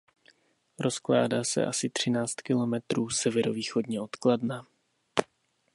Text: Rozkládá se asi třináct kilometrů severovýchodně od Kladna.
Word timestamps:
Rozkládá 0.79 1.43
se 1.43 1.65
asi 1.65 1.89
třináct 1.89 2.33
kilometrů 2.41 3.09
severovýchodně 3.09 4.01
od 4.01 4.15
Kladna. 4.15 4.67